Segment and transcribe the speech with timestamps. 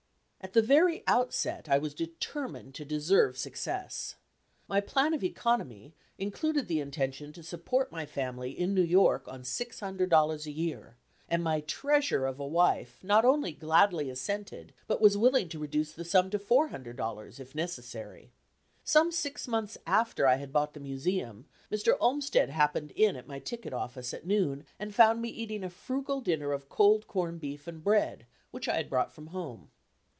[0.43, 4.15] At the very outset, I was determined to deserve success.
[4.67, 9.43] My plan of economy included the intention to support my family in New York on
[9.43, 10.97] $600 a year,
[11.29, 15.91] and my treasure of a wife not only gladly assented, but was willing to reduce
[15.91, 18.31] the sum to $400, if necessary.
[18.83, 21.95] Some six months after I had bought the Museum, Mr.
[21.99, 26.19] Olmsted happened in at my ticket office at noon and found me eating a frugal
[26.19, 29.69] dinner of cold corned beef and bread, which I had brought from home.